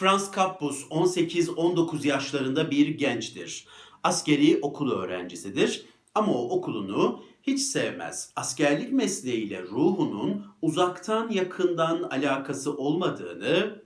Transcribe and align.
Franz 0.00 0.30
Kappus 0.30 0.84
18-19 0.90 2.06
yaşlarında 2.06 2.70
bir 2.70 2.88
gençtir. 2.88 3.66
Askeri 4.02 4.58
okul 4.62 4.92
öğrencisidir 4.92 5.84
ama 6.14 6.32
o 6.32 6.48
okulunu 6.48 7.24
hiç 7.42 7.60
sevmez. 7.60 8.32
Askerlik 8.36 8.92
mesleğiyle 8.92 9.62
ruhunun 9.62 10.46
uzaktan 10.62 11.30
yakından 11.30 12.02
alakası 12.02 12.76
olmadığını 12.76 13.82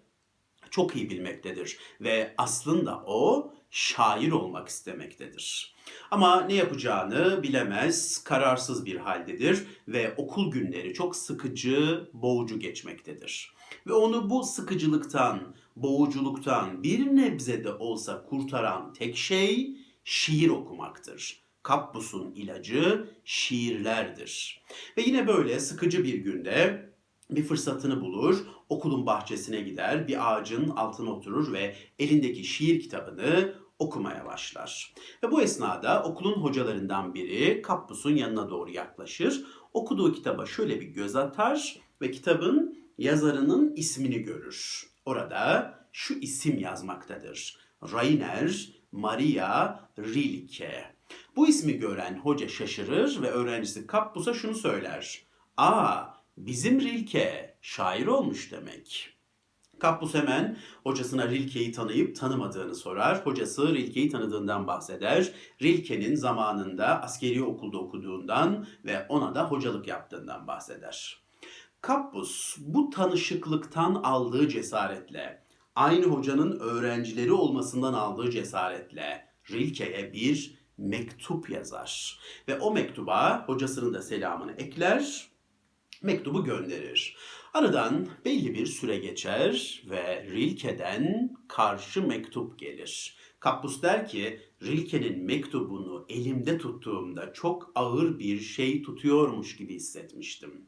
çok 0.70 0.96
iyi 0.96 1.10
bilmektedir 1.10 1.78
ve 2.00 2.34
aslında 2.38 3.02
o 3.06 3.52
şair 3.70 4.32
olmak 4.32 4.68
istemektedir. 4.68 5.74
Ama 6.10 6.40
ne 6.40 6.54
yapacağını 6.54 7.42
bilemez, 7.42 8.24
kararsız 8.24 8.86
bir 8.86 8.96
haldedir 8.96 9.66
ve 9.88 10.14
okul 10.16 10.50
günleri 10.50 10.94
çok 10.94 11.16
sıkıcı, 11.16 12.10
boğucu 12.12 12.58
geçmektedir. 12.58 13.54
Ve 13.86 13.92
onu 13.92 14.30
bu 14.30 14.44
sıkıcılıktan, 14.44 15.54
boğuculuktan 15.76 16.82
bir 16.82 17.06
nebze 17.06 17.64
de 17.64 17.72
olsa 17.72 18.24
kurtaran 18.24 18.92
tek 18.92 19.16
şey 19.16 19.76
şiir 20.04 20.48
okumaktır. 20.48 21.44
Kappus'un 21.62 22.32
ilacı 22.34 23.08
şiirlerdir. 23.24 24.62
Ve 24.96 25.02
yine 25.02 25.26
böyle 25.26 25.60
sıkıcı 25.60 26.04
bir 26.04 26.14
günde 26.14 26.84
bir 27.30 27.42
fırsatını 27.42 28.00
bulur, 28.00 28.46
okulun 28.68 29.06
bahçesine 29.06 29.60
gider, 29.60 30.08
bir 30.08 30.32
ağacın 30.32 30.68
altına 30.68 31.10
oturur 31.10 31.52
ve 31.52 31.76
elindeki 31.98 32.44
şiir 32.44 32.80
kitabını 32.80 33.54
okumaya 33.78 34.26
başlar. 34.26 34.94
Ve 35.22 35.30
bu 35.30 35.42
esnada 35.42 36.02
okulun 36.02 36.42
hocalarından 36.42 37.14
biri 37.14 37.62
Kappus'un 37.62 38.16
yanına 38.16 38.50
doğru 38.50 38.70
yaklaşır. 38.70 39.44
Okuduğu 39.72 40.12
kitaba 40.12 40.46
şöyle 40.46 40.80
bir 40.80 40.86
göz 40.86 41.16
atar 41.16 41.76
ve 42.02 42.10
kitabın 42.10 42.73
yazarının 42.98 43.74
ismini 43.76 44.18
görür. 44.18 44.86
Orada 45.04 45.74
şu 45.92 46.14
isim 46.14 46.58
yazmaktadır. 46.58 47.58
Rainer 47.92 48.68
Maria 48.92 49.80
Rilke. 49.98 50.94
Bu 51.36 51.48
ismi 51.48 51.78
gören 51.78 52.18
hoca 52.18 52.48
şaşırır 52.48 53.22
ve 53.22 53.30
öğrencisi 53.30 53.86
Kappus'a 53.86 54.34
şunu 54.34 54.54
söyler. 54.54 55.22
Aa 55.56 56.04
bizim 56.36 56.80
Rilke 56.80 57.56
şair 57.62 58.06
olmuş 58.06 58.52
demek. 58.52 59.10
Kappus 59.78 60.14
hemen 60.14 60.56
hocasına 60.82 61.28
Rilke'yi 61.28 61.72
tanıyıp 61.72 62.16
tanımadığını 62.16 62.74
sorar. 62.74 63.26
Hocası 63.26 63.74
Rilke'yi 63.74 64.10
tanıdığından 64.10 64.66
bahseder. 64.66 65.32
Rilke'nin 65.62 66.14
zamanında 66.14 67.02
askeri 67.02 67.42
okulda 67.42 67.78
okuduğundan 67.78 68.66
ve 68.84 69.06
ona 69.08 69.34
da 69.34 69.50
hocalık 69.50 69.88
yaptığından 69.88 70.46
bahseder. 70.46 71.23
Kappus 71.86 72.56
bu 72.58 72.90
tanışıklıktan 72.90 73.94
aldığı 73.94 74.48
cesaretle, 74.48 75.42
aynı 75.76 76.06
hocanın 76.06 76.60
öğrencileri 76.60 77.32
olmasından 77.32 77.92
aldığı 77.94 78.30
cesaretle 78.30 79.28
Rilke'ye 79.50 80.12
bir 80.12 80.58
mektup 80.78 81.50
yazar. 81.50 82.20
Ve 82.48 82.58
o 82.58 82.72
mektuba 82.74 83.44
hocasının 83.46 83.94
da 83.94 84.02
selamını 84.02 84.52
ekler, 84.52 85.28
mektubu 86.02 86.44
gönderir. 86.44 87.16
Aradan 87.54 88.08
belli 88.24 88.54
bir 88.54 88.66
süre 88.66 88.96
geçer 88.96 89.82
ve 89.90 90.24
Rilke'den 90.24 91.36
karşı 91.48 92.02
mektup 92.02 92.58
gelir. 92.58 93.16
Kappus 93.44 93.82
der 93.82 94.08
ki 94.08 94.40
Rilke'nin 94.62 95.24
mektubunu 95.24 96.06
elimde 96.08 96.58
tuttuğumda 96.58 97.32
çok 97.32 97.72
ağır 97.74 98.18
bir 98.18 98.40
şey 98.40 98.82
tutuyormuş 98.82 99.56
gibi 99.56 99.74
hissetmiştim. 99.74 100.66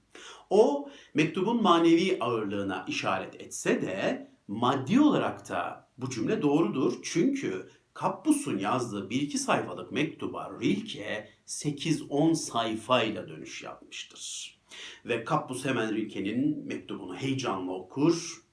O 0.51 0.89
mektubun 1.15 1.63
manevi 1.63 2.17
ağırlığına 2.21 2.85
işaret 2.89 3.41
etse 3.41 3.83
de 3.83 4.31
maddi 4.49 5.01
olarak 5.01 5.49
da 5.49 5.89
bu 5.99 6.11
cümle 6.11 6.43
doğrudur. 6.43 6.99
Çünkü 7.03 7.71
Kappus'un 7.95 8.59
yazdığı 8.59 9.11
bir 9.11 9.21
iki 9.21 9.39
sayfalık 9.39 9.93
mektuba 9.93 10.59
Rilke 10.61 11.29
8-10 11.47 12.35
sayfayla 12.35 13.29
dönüş 13.29 13.63
yapmıştır. 13.63 14.57
Ve 15.05 15.25
Kappus 15.25 15.65
hemen 15.65 15.95
Rilke'nin 15.95 16.67
mektubunu 16.67 17.17
heyecanla 17.17 17.73
okur, 17.73 18.46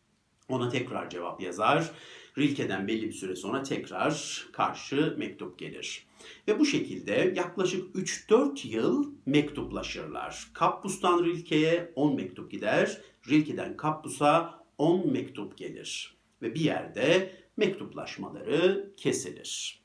ona 0.49 0.69
tekrar 0.69 1.09
cevap 1.09 1.41
yazar. 1.41 1.91
Rilke'den 2.37 2.87
belli 2.87 3.07
bir 3.07 3.13
süre 3.13 3.35
sonra 3.35 3.63
tekrar 3.63 4.45
karşı 4.51 5.15
mektup 5.17 5.59
gelir. 5.59 6.07
Ve 6.47 6.59
bu 6.59 6.65
şekilde 6.65 7.33
yaklaşık 7.35 7.95
3-4 7.95 8.67
yıl 8.67 9.13
mektuplaşırlar. 9.25 10.47
Kappus'tan 10.53 11.25
Rilke'ye 11.25 11.91
10 11.95 12.15
mektup 12.15 12.51
gider, 12.51 13.01
Rilke'den 13.29 13.77
Kappus'a 13.77 14.63
10 14.77 15.11
mektup 15.11 15.57
gelir. 15.57 16.17
Ve 16.41 16.55
bir 16.55 16.59
yerde 16.59 17.35
mektuplaşmaları 17.57 18.93
kesilir. 18.97 19.83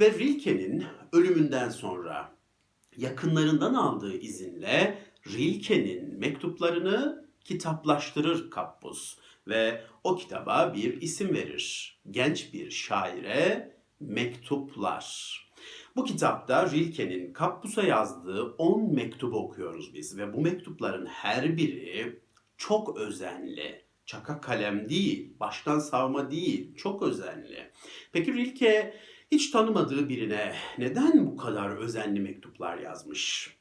Ve 0.00 0.18
Rilke'nin 0.18 0.84
ölümünden 1.12 1.68
sonra 1.68 2.36
yakınlarından 2.96 3.74
aldığı 3.74 4.16
izinle 4.16 4.98
Rilke'nin 5.26 6.18
mektuplarını 6.18 7.24
kitaplaştırır 7.44 8.50
Kappus 8.50 9.18
ve 9.50 9.82
o 10.04 10.16
kitaba 10.16 10.74
bir 10.74 11.02
isim 11.02 11.34
verir. 11.34 11.96
Genç 12.10 12.52
bir 12.52 12.70
şaire 12.70 13.70
mektuplar. 14.00 15.36
Bu 15.96 16.04
kitapta 16.04 16.70
Rilke'nin 16.70 17.32
Kappus'a 17.32 17.82
yazdığı 17.82 18.42
10 18.42 18.94
mektubu 18.94 19.38
okuyoruz 19.38 19.94
biz 19.94 20.18
ve 20.18 20.32
bu 20.32 20.40
mektupların 20.40 21.06
her 21.06 21.56
biri 21.56 22.20
çok 22.56 22.96
özenli. 22.96 23.84
Çaka 24.06 24.40
kalem 24.40 24.88
değil, 24.88 25.34
baştan 25.40 25.78
savma 25.78 26.30
değil, 26.30 26.76
çok 26.76 27.02
özenli. 27.02 27.70
Peki 28.12 28.34
Rilke 28.34 28.94
hiç 29.30 29.50
tanımadığı 29.50 30.08
birine 30.08 30.54
neden 30.78 31.26
bu 31.26 31.36
kadar 31.36 31.70
özenli 31.70 32.20
mektuplar 32.20 32.78
yazmış? 32.78 33.56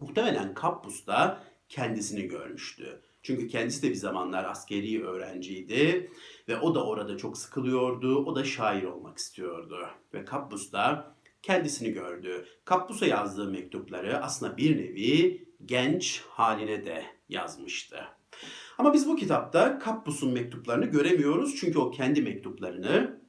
Muhtemelen 0.00 0.54
Kappus 0.54 1.06
da 1.06 1.44
kendisini 1.68 2.28
görmüştü. 2.28 3.02
Çünkü 3.28 3.48
kendisi 3.48 3.82
de 3.82 3.90
bir 3.90 3.94
zamanlar 3.94 4.44
askeri 4.44 5.04
öğrenciydi 5.04 6.10
ve 6.48 6.58
o 6.58 6.74
da 6.74 6.84
orada 6.86 7.16
çok 7.16 7.38
sıkılıyordu. 7.38 8.24
O 8.24 8.36
da 8.36 8.44
şair 8.44 8.82
olmak 8.82 9.18
istiyordu. 9.18 9.88
Ve 10.14 10.24
Kappus 10.24 10.72
da 10.72 11.14
kendisini 11.42 11.92
gördü. 11.92 12.46
Kappus'a 12.64 13.06
yazdığı 13.06 13.50
mektupları 13.50 14.22
aslında 14.22 14.56
bir 14.56 14.76
nevi 14.76 15.46
genç 15.66 16.22
haline 16.28 16.84
de 16.84 17.04
yazmıştı. 17.28 18.04
Ama 18.78 18.94
biz 18.94 19.08
bu 19.08 19.16
kitapta 19.16 19.78
Kappus'un 19.78 20.32
mektuplarını 20.32 20.86
göremiyoruz. 20.86 21.56
Çünkü 21.56 21.78
o 21.78 21.90
kendi 21.90 22.22
mektuplarını 22.22 23.20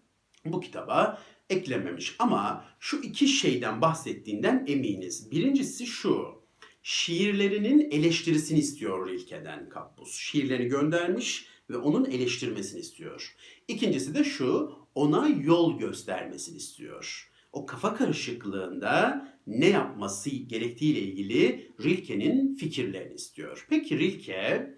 bu 0.45 0.59
kitaba 0.59 1.21
eklememiş. 1.49 2.15
Ama 2.19 2.65
şu 2.79 2.97
iki 2.97 3.27
şeyden 3.27 3.81
bahsettiğinden 3.81 4.65
eminiz. 4.67 5.31
Birincisi 5.31 5.87
şu 5.87 6.38
şiirlerinin 6.83 7.91
eleştirisini 7.91 8.59
istiyor 8.59 9.09
Rilke'den 9.09 9.69
Kappus. 9.69 10.15
Şiirlerini 10.15 10.67
göndermiş 10.67 11.45
ve 11.69 11.77
onun 11.77 12.05
eleştirmesini 12.05 12.79
istiyor. 12.79 13.35
İkincisi 13.67 14.15
de 14.15 14.23
şu, 14.23 14.71
ona 14.95 15.27
yol 15.27 15.79
göstermesini 15.79 16.57
istiyor. 16.57 17.31
O 17.53 17.65
kafa 17.65 17.95
karışıklığında 17.95 19.27
ne 19.47 19.67
yapması 19.67 20.29
gerektiğiyle 20.29 20.99
ilgili 20.99 21.71
Rilke'nin 21.83 22.55
fikirlerini 22.55 23.13
istiyor. 23.13 23.65
Peki 23.69 23.99
Rilke 23.99 24.69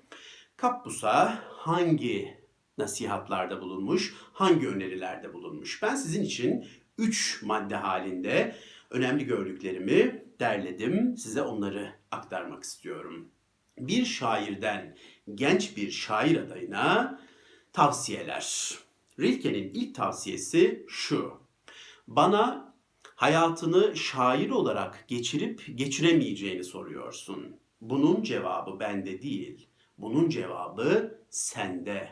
Kappus'a 0.58 1.44
hangi 1.48 2.38
nasihatlarda 2.78 3.62
bulunmuş, 3.62 4.14
hangi 4.34 4.68
önerilerde 4.68 5.34
bulunmuş? 5.34 5.84
Ben 5.84 5.96
sizin 5.96 6.24
için 6.24 6.66
üç 6.98 7.44
madde 7.44 7.76
halinde 7.76 8.56
önemli 8.92 9.26
gördüklerimi 9.26 10.26
derledim. 10.40 11.18
Size 11.18 11.42
onları 11.42 11.94
aktarmak 12.12 12.64
istiyorum. 12.64 13.32
Bir 13.78 14.06
şairden 14.06 14.98
genç 15.36 15.78
bir 15.78 15.92
şair 15.92 16.38
adayına 16.38 17.20
tavsiyeler. 17.74 18.76
Rilke'nin 19.20 19.74
ilk 19.74 19.96
tavsiyesi 19.96 20.86
şu. 20.88 21.34
Bana 22.08 22.74
hayatını 23.16 23.96
şair 23.96 24.50
olarak 24.50 25.06
geçirip 25.08 25.64
geçiremeyeceğini 25.76 26.64
soruyorsun. 26.64 27.56
Bunun 27.82 28.24
cevabı 28.24 28.80
bende 28.80 29.22
değil. 29.22 29.68
Bunun 29.98 30.30
cevabı 30.30 31.20
sende. 31.30 32.10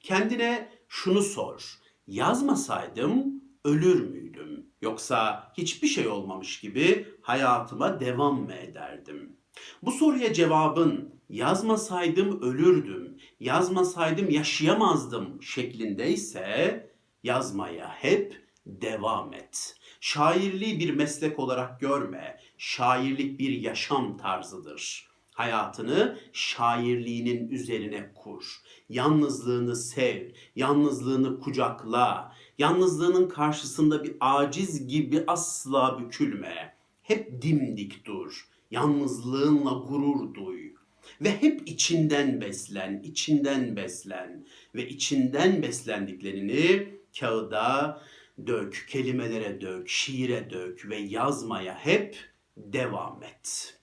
Kendine 0.00 0.72
şunu 0.88 1.22
sor. 1.22 1.78
Yazmasaydım 2.06 3.39
ölür 3.64 4.00
müydüm? 4.00 4.66
Yoksa 4.82 5.52
hiçbir 5.56 5.88
şey 5.88 6.08
olmamış 6.08 6.60
gibi 6.60 7.06
hayatıma 7.22 8.00
devam 8.00 8.42
mı 8.42 8.54
ederdim? 8.54 9.36
Bu 9.82 9.92
soruya 9.92 10.32
cevabın 10.32 11.14
yazmasaydım 11.28 12.42
ölürdüm, 12.42 13.18
yazmasaydım 13.40 14.30
yaşayamazdım 14.30 15.42
şeklindeyse 15.42 16.90
yazmaya 17.22 17.88
hep 17.88 18.46
devam 18.66 19.32
et. 19.32 19.76
Şairliği 20.00 20.78
bir 20.78 20.94
meslek 20.94 21.38
olarak 21.38 21.80
görme. 21.80 22.40
Şairlik 22.58 23.38
bir 23.38 23.50
yaşam 23.50 24.16
tarzıdır. 24.16 25.09
Hayatını 25.40 26.18
şairliğinin 26.32 27.48
üzerine 27.48 28.12
kur. 28.14 28.60
Yalnızlığını 28.88 29.76
sev, 29.76 30.30
yalnızlığını 30.56 31.40
kucakla. 31.40 32.32
Yalnızlığının 32.58 33.28
karşısında 33.28 34.04
bir 34.04 34.16
aciz 34.20 34.88
gibi 34.88 35.24
asla 35.26 35.98
bükülme. 36.00 36.74
Hep 37.02 37.42
dimdik 37.42 38.04
dur. 38.04 38.48
Yalnızlığınla 38.70 39.70
gurur 39.70 40.34
duy. 40.34 40.72
Ve 41.20 41.42
hep 41.42 41.68
içinden 41.68 42.40
beslen, 42.40 43.02
içinden 43.04 43.76
beslen. 43.76 44.46
Ve 44.74 44.88
içinden 44.88 45.62
beslendiklerini 45.62 46.88
kağıda 47.20 48.02
dök, 48.46 48.86
kelimelere 48.88 49.60
dök, 49.60 49.88
şiire 49.88 50.50
dök 50.50 50.88
ve 50.88 50.96
yazmaya 50.96 51.74
hep 51.74 52.16
devam 52.56 53.22
et. 53.22 53.79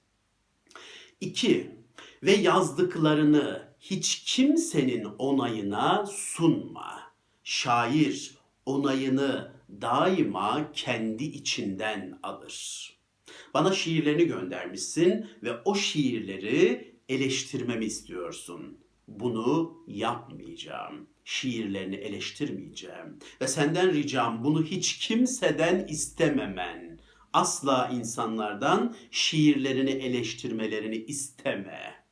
2. 1.21 1.71
Ve 2.23 2.31
yazdıklarını 2.31 3.67
hiç 3.79 4.23
kimsenin 4.23 5.03
onayına 5.03 6.05
sunma. 6.05 7.11
Şair 7.43 8.37
onayını 8.65 9.51
daima 9.81 10.71
kendi 10.73 11.23
içinden 11.23 12.19
alır. 12.23 12.89
Bana 13.53 13.73
şiirlerini 13.73 14.25
göndermişsin 14.25 15.25
ve 15.43 15.51
o 15.65 15.75
şiirleri 15.75 16.93
eleştirmemi 17.09 17.85
istiyorsun. 17.85 18.77
Bunu 19.07 19.77
yapmayacağım. 19.87 21.07
Şiirlerini 21.25 21.95
eleştirmeyeceğim. 21.95 23.19
Ve 23.41 23.47
senden 23.47 23.93
ricam 23.93 24.43
bunu 24.43 24.63
hiç 24.63 24.97
kimseden 24.97 25.87
istememen. 25.87 26.96
Asla 27.33 27.91
insanlardan 27.93 28.95
şiirlerini 29.11 29.91
eleştirmelerini 29.91 30.95
isteme. 30.95 32.07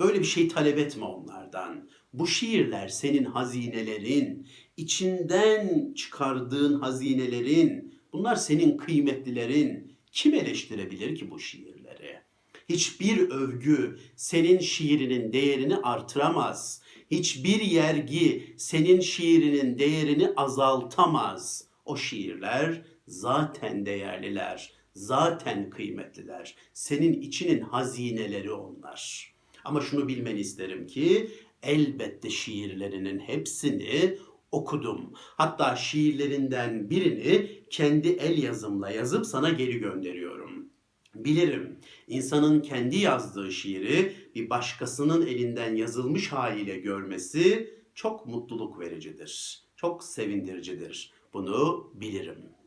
Böyle 0.00 0.18
bir 0.18 0.24
şey 0.24 0.48
talep 0.48 0.78
etme 0.78 1.04
onlardan. 1.04 1.88
Bu 2.12 2.26
şiirler 2.26 2.88
senin 2.88 3.24
hazinelerin, 3.24 4.46
içinden 4.76 5.92
çıkardığın 5.94 6.80
hazinelerin, 6.80 7.94
bunlar 8.12 8.36
senin 8.36 8.76
kıymetlilerin. 8.76 9.96
Kim 10.12 10.34
eleştirebilir 10.34 11.16
ki 11.16 11.30
bu 11.30 11.38
şiirleri? 11.38 12.20
Hiçbir 12.68 13.30
övgü 13.30 13.98
senin 14.16 14.58
şiirinin 14.58 15.32
değerini 15.32 15.76
artıramaz. 15.76 16.82
Hiçbir 17.10 17.60
yergi 17.60 18.54
senin 18.56 19.00
şiirinin 19.00 19.78
değerini 19.78 20.28
azaltamaz. 20.36 21.64
O 21.84 21.96
şiirler 21.96 22.82
zaten 23.10 23.86
değerliler, 23.86 24.72
zaten 24.94 25.70
kıymetliler. 25.70 26.54
Senin 26.72 27.20
içinin 27.20 27.60
hazineleri 27.60 28.52
onlar. 28.52 29.34
Ama 29.64 29.80
şunu 29.80 30.08
bilmeni 30.08 30.40
isterim 30.40 30.86
ki 30.86 31.30
elbette 31.62 32.30
şiirlerinin 32.30 33.18
hepsini 33.18 34.18
okudum. 34.52 35.12
Hatta 35.14 35.76
şiirlerinden 35.76 36.90
birini 36.90 37.50
kendi 37.70 38.08
el 38.08 38.42
yazımla 38.42 38.90
yazıp 38.90 39.26
sana 39.26 39.50
geri 39.50 39.78
gönderiyorum. 39.78 40.70
Bilirim 41.14 41.78
insanın 42.08 42.60
kendi 42.60 42.98
yazdığı 42.98 43.52
şiiri 43.52 44.12
bir 44.34 44.50
başkasının 44.50 45.26
elinden 45.26 45.74
yazılmış 45.74 46.32
haliyle 46.32 46.76
görmesi 46.76 47.74
çok 47.94 48.26
mutluluk 48.26 48.80
vericidir. 48.80 49.62
Çok 49.76 50.04
sevindiricidir. 50.04 51.12
Bunu 51.32 51.90
bilirim. 51.94 52.59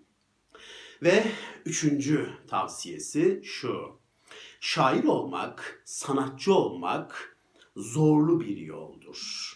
Ve 1.01 1.23
üçüncü 1.65 2.29
tavsiyesi 2.47 3.41
şu. 3.43 3.99
Şair 4.59 5.03
olmak, 5.03 5.83
sanatçı 5.85 6.53
olmak 6.53 7.37
zorlu 7.75 8.39
bir 8.39 8.57
yoldur. 8.57 9.53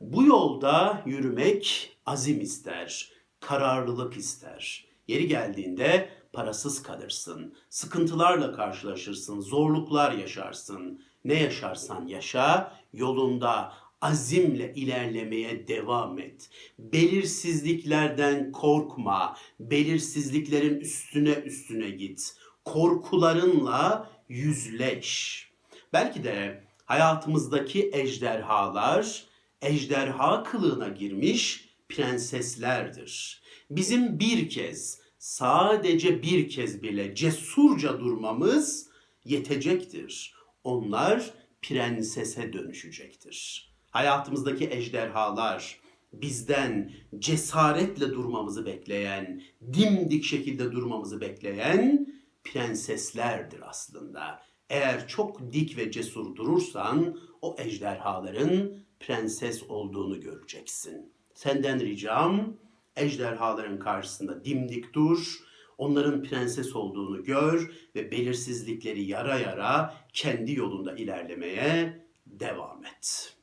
Bu 0.00 0.24
yolda 0.24 1.02
yürümek 1.06 1.96
azim 2.06 2.40
ister, 2.40 3.12
kararlılık 3.40 4.16
ister. 4.16 4.86
Yeri 5.08 5.28
geldiğinde 5.28 6.10
parasız 6.32 6.82
kalırsın, 6.82 7.54
sıkıntılarla 7.70 8.52
karşılaşırsın, 8.52 9.40
zorluklar 9.40 10.12
yaşarsın. 10.12 11.02
Ne 11.24 11.34
yaşarsan 11.34 12.06
yaşa, 12.06 12.72
yolunda 12.92 13.72
azimle 14.00 14.72
ilerlemeye 14.74 15.68
devam 15.68 16.18
et. 16.18 16.50
Belirsizliklerden 16.78 18.52
korkma, 18.52 19.36
belirsizliklerin 19.60 20.80
üstüne 20.80 21.32
üstüne 21.32 21.90
git. 21.90 22.36
Korkularınla 22.64 24.10
yüzleş. 24.28 25.44
Belki 25.92 26.24
de 26.24 26.64
hayatımızdaki 26.84 27.90
ejderhalar 27.92 29.24
ejderha 29.62 30.42
kılığına 30.42 30.88
girmiş 30.88 31.68
prenseslerdir. 31.88 33.42
Bizim 33.70 34.18
bir 34.18 34.48
kez, 34.48 35.00
sadece 35.18 36.22
bir 36.22 36.48
kez 36.48 36.82
bile 36.82 37.14
cesurca 37.14 38.00
durmamız 38.00 38.88
yetecektir. 39.24 40.34
Onlar 40.64 41.30
prensese 41.62 42.52
dönüşecektir. 42.52 43.67
Hayatımızdaki 43.90 44.68
ejderhalar 44.70 45.80
bizden 46.12 46.92
cesaretle 47.18 48.10
durmamızı 48.10 48.66
bekleyen, 48.66 49.42
dimdik 49.72 50.24
şekilde 50.24 50.72
durmamızı 50.72 51.20
bekleyen 51.20 52.06
prenseslerdir 52.44 53.68
aslında. 53.68 54.42
Eğer 54.70 55.08
çok 55.08 55.52
dik 55.52 55.78
ve 55.78 55.90
cesur 55.90 56.36
durursan 56.36 57.20
o 57.42 57.56
ejderhaların 57.58 58.72
prenses 59.00 59.62
olduğunu 59.68 60.20
göreceksin. 60.20 61.12
Senden 61.34 61.80
ricam 61.80 62.56
ejderhaların 62.96 63.78
karşısında 63.78 64.44
dimdik 64.44 64.94
dur, 64.94 65.38
onların 65.78 66.22
prenses 66.22 66.76
olduğunu 66.76 67.24
gör 67.24 67.70
ve 67.94 68.10
belirsizlikleri 68.10 69.02
yara 69.02 69.38
yara 69.38 69.94
kendi 70.12 70.52
yolunda 70.52 70.96
ilerlemeye 70.96 72.04
devam 72.26 72.84
et. 72.84 73.37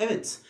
Evet, 0.00 0.40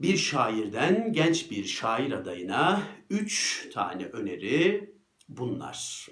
bir 0.00 0.16
şairden 0.16 1.12
genç 1.12 1.50
bir 1.50 1.64
şair 1.64 2.12
adayına 2.12 2.82
üç 3.10 3.66
tane 3.72 4.04
öneri 4.04 4.90
bunlar. 5.28 6.06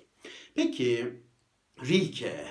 Peki 0.54 1.22
Rilke 1.88 2.46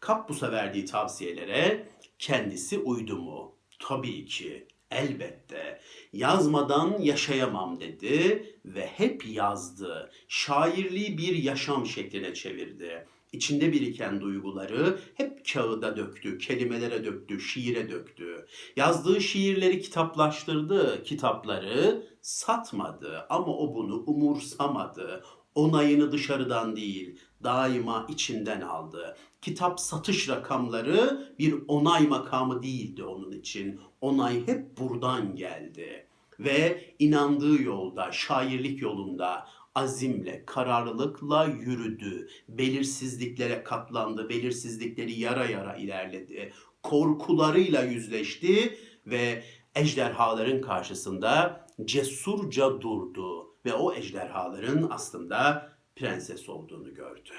Kappus'a 0.00 0.52
verdiği 0.52 0.84
tavsiyelere 0.84 1.88
kendisi 2.18 2.78
uydu 2.78 3.16
mu? 3.16 3.58
Tabii 3.78 4.26
ki, 4.26 4.66
elbette. 4.90 5.80
Yazmadan 6.12 6.98
yaşayamam 7.00 7.80
dedi 7.80 8.46
ve 8.64 8.86
hep 8.86 9.26
yazdı. 9.26 10.10
Şairliği 10.28 11.18
bir 11.18 11.36
yaşam 11.36 11.86
şekline 11.86 12.34
çevirdi. 12.34 13.06
İçinde 13.32 13.72
biriken 13.72 14.20
duyguları 14.20 14.98
hep 15.14 15.52
kağıda 15.52 15.96
döktü, 15.96 16.38
kelimelere 16.38 17.04
döktü, 17.04 17.40
şiire 17.40 17.90
döktü. 17.90 18.46
Yazdığı 18.76 19.20
şiirleri 19.20 19.80
kitaplaştırdı, 19.80 21.02
kitapları 21.02 22.06
satmadı 22.22 23.26
ama 23.30 23.46
o 23.46 23.74
bunu 23.74 23.94
umursamadı. 24.06 25.24
Onayını 25.54 26.12
dışarıdan 26.12 26.76
değil, 26.76 27.20
daima 27.42 28.06
içinden 28.08 28.60
aldı. 28.60 29.16
Kitap 29.42 29.80
satış 29.80 30.28
rakamları 30.28 31.28
bir 31.38 31.54
onay 31.68 32.06
makamı 32.06 32.62
değildi 32.62 33.04
onun 33.04 33.32
için. 33.32 33.80
Onay 34.00 34.46
hep 34.46 34.78
buradan 34.78 35.36
geldi. 35.36 36.06
Ve 36.38 36.94
inandığı 36.98 37.62
yolda, 37.62 38.12
şairlik 38.12 38.82
yolunda 38.82 39.46
azimle, 39.78 40.42
kararlılıkla 40.46 41.44
yürüdü. 41.44 42.28
Belirsizliklere 42.48 43.64
katlandı, 43.64 44.28
belirsizlikleri 44.28 45.20
yara 45.20 45.46
yara 45.46 45.76
ilerledi. 45.76 46.52
Korkularıyla 46.82 47.82
yüzleşti 47.82 48.78
ve 49.06 49.42
ejderhaların 49.74 50.60
karşısında 50.60 51.66
cesurca 51.84 52.80
durdu 52.80 53.54
ve 53.64 53.72
o 53.72 53.94
ejderhaların 53.94 54.88
aslında 54.90 55.72
prenses 55.96 56.48
olduğunu 56.48 56.94
gördü. 56.94 57.32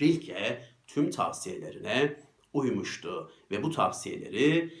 Rilke 0.00 0.62
tüm 0.86 1.10
tavsiyelerine 1.10 2.20
uymuştu 2.52 3.32
ve 3.50 3.62
bu 3.62 3.70
tavsiyeleri 3.70 4.74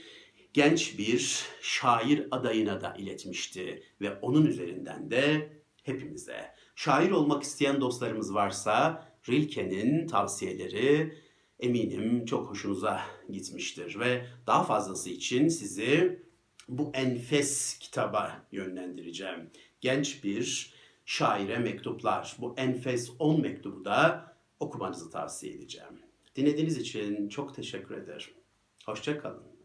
genç 0.52 0.98
bir 0.98 1.44
şair 1.62 2.28
adayına 2.30 2.80
da 2.80 2.94
iletmişti 2.98 3.82
ve 4.00 4.18
onun 4.18 4.46
üzerinden 4.46 5.10
de 5.10 5.52
hepimize. 5.82 6.56
Şair 6.76 7.10
olmak 7.10 7.42
isteyen 7.42 7.80
dostlarımız 7.80 8.34
varsa 8.34 9.04
Rilke'nin 9.28 10.06
tavsiyeleri 10.06 11.18
eminim 11.60 12.24
çok 12.24 12.50
hoşunuza 12.50 13.00
gitmiştir 13.30 14.00
ve 14.00 14.26
daha 14.46 14.64
fazlası 14.64 15.10
için 15.10 15.48
sizi 15.48 16.22
bu 16.68 16.90
enfes 16.94 17.78
kitaba 17.78 18.46
yönlendireceğim. 18.52 19.50
Genç 19.80 20.24
bir 20.24 20.74
şaire 21.04 21.58
mektuplar. 21.58 22.36
Bu 22.38 22.54
enfes 22.56 23.10
10 23.18 23.40
mektubu 23.40 23.84
da 23.84 24.32
okumanızı 24.60 25.10
tavsiye 25.10 25.52
edeceğim. 25.52 26.00
Dinlediğiniz 26.36 26.78
için 26.78 27.28
çok 27.28 27.54
teşekkür 27.54 27.94
ederim. 27.94 28.34
Hoşçakalın. 28.86 29.55